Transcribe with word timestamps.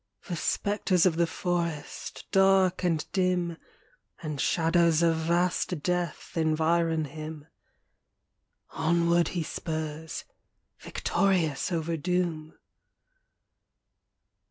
The 0.27 0.35
spectres 0.35 1.05
of 1.05 1.15
the 1.17 1.27
forest, 1.27 2.25
dark 2.31 2.83
and 2.83 3.05
dim, 3.11 3.57
And 4.23 4.41
shadows 4.41 5.03
of 5.03 5.15
vast 5.15 5.83
death 5.83 6.31
environ 6.35 7.05
him 7.05 7.45
Onward 8.71 9.27
he 9.37 9.43
spurs 9.43 10.23
victorious 10.79 11.71
over 11.71 11.97
doom. 11.97 12.55